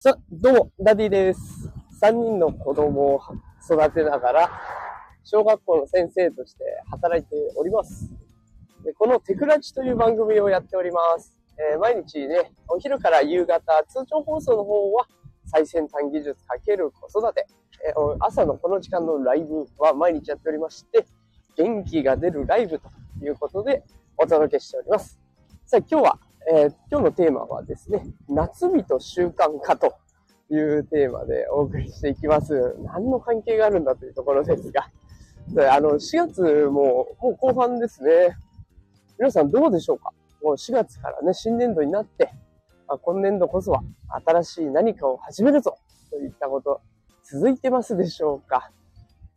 [0.00, 1.40] さあ、どうも、ダディです。
[2.00, 3.20] 3人の子供を
[3.68, 4.50] 育てながら、
[5.24, 8.08] 小学校の先生として働いております。
[8.84, 11.34] でこのテクラジという番組をやっております。
[11.72, 15.08] えー毎日ね、お昼から夕方、通常放送の方は
[15.46, 17.48] 最先端技術×子育て、
[17.84, 21.06] えー朝のこの時間のライブは毎日やっておりまして、
[21.56, 22.88] 元気が出るライブと
[23.20, 23.82] いうことで
[24.16, 25.18] お届けしております。
[25.66, 26.20] さあ、今日は、
[26.50, 29.98] えー今日のテーマはですね、夏日と習慣化と
[30.50, 32.74] いうテーマでお送りしていきます。
[32.84, 34.88] 何の関係があるんだというところですが、
[35.74, 38.34] あの、4月ももう後半ですね。
[39.18, 40.12] 皆さんどうでしょうか？
[40.42, 42.30] もう4月からね、新年度になって、
[42.86, 43.82] あ今年度こそは
[44.24, 45.76] 新しい何かを始めるぞ
[46.10, 46.80] といったこと、
[47.30, 48.70] 続いてますでしょうか？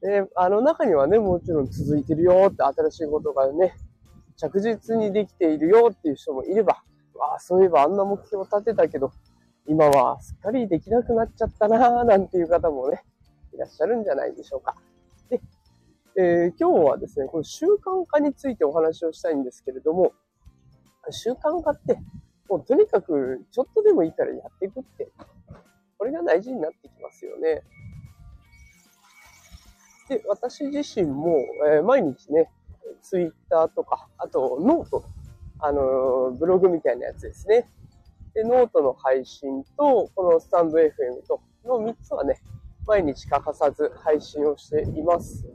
[0.00, 3.74] で、あの中にはね、もちろん続いてるよって新しいことがね、
[4.38, 6.82] 着実にできているよっていう人もいれば、
[7.20, 9.12] ああ、そういえばあんな目標を立てたけど、
[9.66, 13.02] 今はすっかりできなくなっちゃったなぁなんていう方もね、
[13.54, 14.76] いらっしゃるんじゃないでしょうか。
[15.30, 15.40] で、
[16.16, 20.12] えー今日はですね、この習慣化についてお話をしたいんですけれども、
[21.10, 21.98] 習慣化って、
[22.48, 25.08] もうとにかくちょっとでもいいからやっていくって、
[25.98, 27.62] これが大事になってきますよね。
[30.08, 32.50] で、私自身も、えー毎日ね、
[33.02, 35.04] ツイッターとか、あと note、
[35.66, 37.66] あのブログみたいなやつですね。
[38.34, 40.90] で、ノートの配信と、このスタンド FM
[41.26, 42.38] と、の3つはね、
[42.86, 45.46] 毎日欠かさず配信をしています。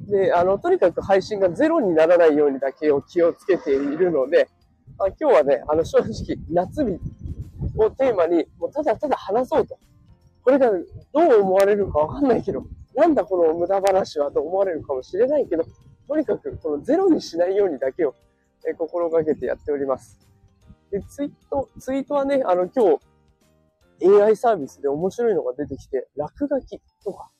[0.00, 4.50] で、あの、とにかく配信がゼロにならないようにだけを気をつけているので、
[4.98, 7.00] あ今日はね、あの、正直、夏日
[7.78, 9.78] をテーマに、もうただただ話そうと。
[10.42, 10.76] これがど
[11.38, 15.64] う思われるかわかんないけど、なんだこの無駄話はと思われるかもしれないけど、
[16.08, 18.14] とにかくこのゼロにしないようにだけを
[18.68, 20.18] え心がけてやっております。
[20.90, 27.30] で、ツイート、ツイートはね、あの今日 AI サービスで面白いのが出てきて、落書きとか、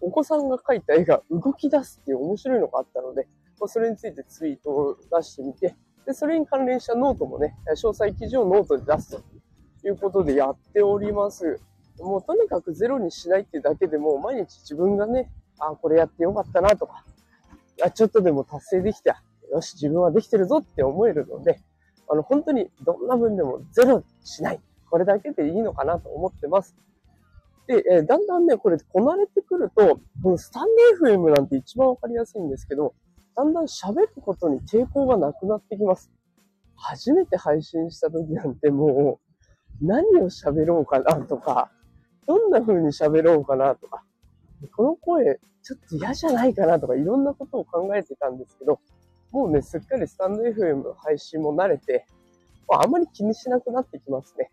[0.00, 3.28] お子さんが描いた絵が動き出すっていう面白いのがあったので、
[3.60, 9.10] まあそれについてツイートを出してみて、で、それに関連したノートもね、詳細記事をノートで出す
[9.82, 11.60] ということでやっております。
[11.98, 17.04] もうとにかくゼロにしないっていだけでも、毎日自分がね、あ、これやってよかったなとか、
[17.82, 19.22] あ、ちょっとでも達成できた。
[19.52, 21.60] よし、自分はできてるぞって思えるので、
[22.08, 24.60] あの、本当にどんな分でもゼロしない。
[24.90, 26.76] これだけでいいのかなと思ってます。
[27.66, 30.66] で、えーだんだんね、これ、こなれてくると、このスタン
[31.02, 32.94] レー FM なんて一番わかりやすいんですけど、
[33.36, 36.10] だんだん喋ることに抵抗がなくなってきます。
[36.76, 39.18] 初めて配信した時なんても
[39.82, 41.70] う、何を喋ろうかなとか、
[42.26, 44.04] どんな風に喋ろうかなとか、
[44.74, 48.80] この声、ちょっと嫌じゃないかなとか、いろんなことを考えてたんですけど、
[49.36, 52.06] もうね、すっかりスタンド FM 配信も慣れて、
[52.66, 54.50] まあ、あんまり気にしなくなってきますね。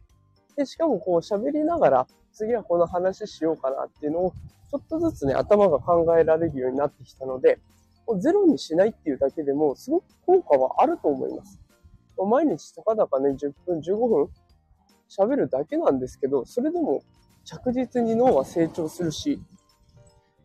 [0.58, 7.60] で、しかもこう喋りながら、次はこの話しようかなっていうのを、ちょっとずつね、頭が考えられるようになってきたので、
[8.06, 11.62] もうゼロにしないっていうだけでも、すごく効果はあると思います。
[12.18, 14.30] 毎日たかだかね、10分、15分
[15.10, 17.04] 喋るだけなんですけど、それでも
[17.46, 19.40] 着実に脳は成長するし、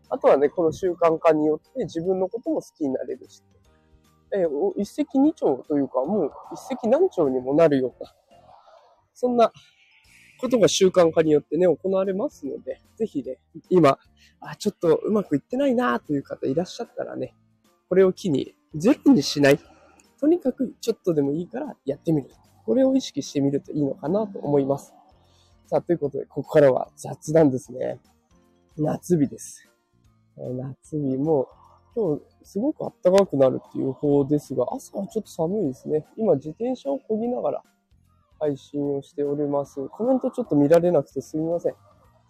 [0.09, 3.43] あとはね、この習慣化によって自分のことも好きになれるし、
[4.35, 8.15] えー一石二鳥というか、もう一石何鳥にもなるような、
[9.15, 9.53] そんな
[10.39, 13.99] ことが習慣化によってね、行われますので、ぜひね、今、
[14.41, 17.35] あ、ちょっとうまくいってないなという方いらっしゃったらね、
[17.89, 19.59] これを機にゼロにしない。
[20.21, 22.31] とにかくちょっとでもいいからやってみる。
[22.65, 24.93] これを意識してみるといいのかなと思います。
[25.67, 28.01] さあ、ということで、ここからは雑談ですね。
[28.77, 29.69] 夏日です。
[30.37, 31.49] 夏日も、
[31.99, 36.07] 今日すごく暖かくなるっていう方ですが、朝はちょっと寒いですね。
[36.17, 37.63] 今自転車を漕ぎながら
[38.39, 39.85] 配信をしております。
[39.89, 41.75] コメントちょっと見られなくてすみません。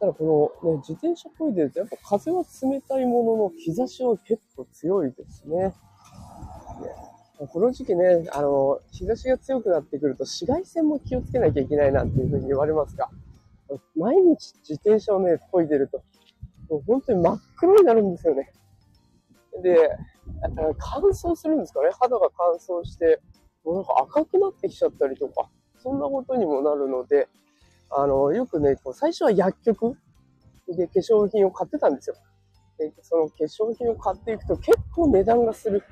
[0.01, 5.59] ただこのね、自転車漕いでるとやっぱ風は冷たいものの日差しは結構強いですね。
[5.59, 5.75] ね
[7.53, 13.11] この時期ね、あの、日差しが強くなってくると紫外線も気をつけなきゃいけないなんていうふうに言われますが、
[13.95, 16.03] 毎日自転車をね、漕いでると、
[16.71, 18.51] もう本当に真っ黒になるんですよね。
[19.63, 19.91] で、
[20.79, 21.91] 乾燥するんですかね？
[21.99, 23.21] 肌が乾燥して、
[23.65, 27.29] もうなんか赤くなってきちゃったりとか、そんなことにもなるので、
[27.91, 29.97] あの、よくね、こう最初は薬局
[30.69, 32.17] で化粧品を買ってたんですよ。
[32.79, 35.83] で、その化粧品を買っていくと結構値段がする。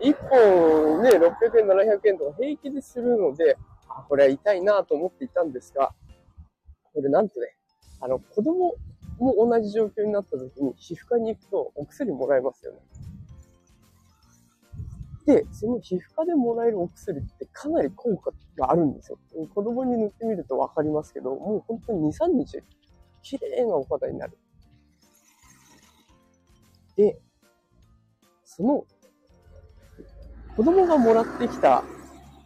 [0.00, 3.56] 1本ね、600円、700円とか平気でするので、
[3.88, 5.94] あ、これは痛いなと思っていたんですが、
[6.92, 7.56] これなんとね、
[8.00, 8.74] あの、子供
[9.18, 12.78] も同じ状況になった時に皮膚科に行くとお薬もらえますよね。
[15.26, 19.18] で、その皮膚科でもらえるお薬ってかなり効果があるんですよ。
[19.54, 22.62] 子供に塗ってみるとわかりますけど、もう本当に2、3日、
[23.22, 24.38] 綺麗なお肌になる。
[26.96, 27.18] で、
[28.44, 28.84] その、
[30.56, 31.82] 子供がもらってきた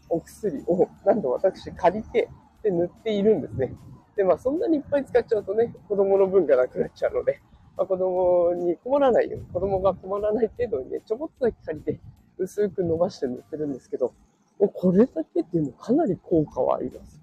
[0.09, 2.31] お薬を、なんと私借りて、
[2.63, 3.75] で、塗っているんですね。
[4.17, 7.41] で、まあ、そんなにいっぱい使っちゃうとね、子供の分がなくなっちゃうので、
[7.77, 12.01] まあ、子供に困らないように、子供が困らない程度にね、ちょこっとだけ借りて、
[12.39, 14.13] 薄く伸ばして塗ってるんですけど、
[14.59, 17.21] もうこれだけでもかなり効果はあります。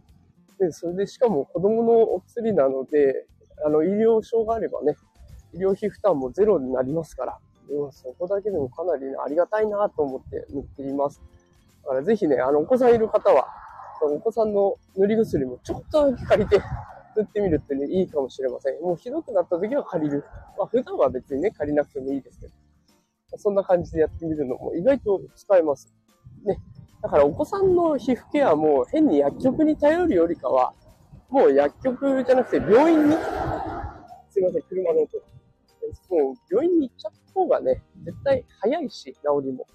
[0.60, 3.26] で、それでしかも子供のお薬なので、
[3.66, 4.96] あの、医療証があればね、
[5.54, 7.40] 医療費負担もゼロになりますから、
[7.70, 11.22] うん、そこだけでもかなり、ね、ありがたいなと思って塗っています。
[11.84, 13.48] だからぜひね、あの、お子さんいる方は、
[14.00, 16.62] そのお子さんの塗り薬もちょっとだけ借りて
[17.16, 18.82] 塗ってみるってね、いいかもしれません。
[18.82, 20.24] もうひどくなった時は借りる。
[20.58, 22.54] まあ普段は別にね、借りなくてもいいですけど。
[23.36, 25.94] そんな感じでやってみるのも意外と使えます。
[26.46, 26.60] ね。
[27.02, 30.74] だからお子さんの皮膚ケアも変に薬局に頼るよりかは、
[31.30, 33.16] もう薬局じゃなくて病院に、
[34.30, 35.18] すいません、車の音。
[36.10, 39.66] もう病院に行っちゃった方がね、絶対早いし、治りも。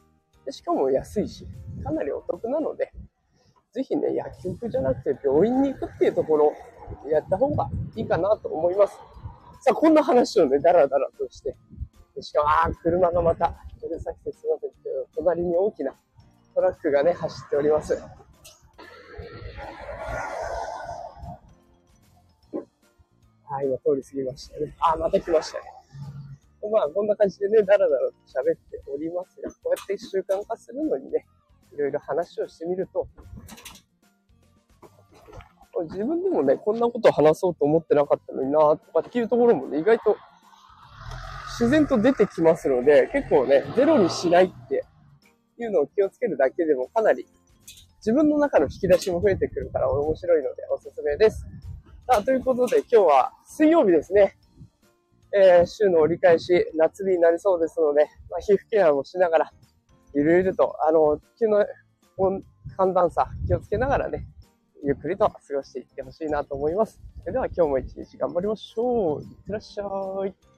[0.45, 1.47] でしかも安いし、
[1.85, 2.93] かなりお得なので、
[3.73, 6.53] ぜひね、薬局じゃなくて病院に行くっていうところ、
[7.11, 8.99] やった方がいいかなと思います。
[9.61, 11.57] さあ、こんな話をね、だらだらとして、
[12.21, 15.95] しかも、ああ、車がまた、うるさくてすいませんけど、隣に大きな
[16.55, 17.95] トラックがね、走っております。
[17.95, 18.01] は
[23.63, 24.77] い、今通り過ぎましたね。
[24.81, 25.65] ああ、また来ましたね。
[26.71, 31.27] まあ、こんな感じでね、だらだらと喋っておりますが、こうやって習慣化するのにね、
[31.75, 33.09] いろいろ話をしてみると、
[35.85, 40.17] 自分でもね、こんなことを話そうと思ってなかったのになとかっていうところもね、意外と
[41.59, 44.85] 自然と出てきますので、結構ね、ゼロにしないって
[45.59, 47.27] いうのを気をつけるだけでもかなり
[47.99, 51.47] 自分の中の引き出しも増えてくるから面白いのでおすすめです。
[52.09, 54.37] さあ、ということで今日は水曜日ですね。
[55.35, 59.53] えー、週の折り返し、夏日になりそうですので、まあ、皮膚ケアもしながら、
[60.15, 61.65] ゆるゆると、あの、急の
[62.77, 64.27] 寒暖差気をつけながらね、
[64.85, 67.01] ゆっくりと過ごしていってほしいなと思います。
[67.21, 69.23] それでは今日も一日頑張りましょう。
[69.23, 69.85] いってらっしゃ
[70.27, 70.52] い。